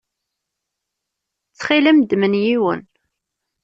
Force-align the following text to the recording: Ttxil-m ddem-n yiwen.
Ttxil-m 1.49 1.97
ddem-n 2.01 2.39
yiwen. 2.43 2.81